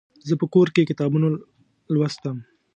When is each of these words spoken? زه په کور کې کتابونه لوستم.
زه 0.27 0.33
په 0.41 0.45
کور 0.53 0.67
کې 0.73 0.87
کتابونه 0.89 1.27
لوستم. 1.93 2.37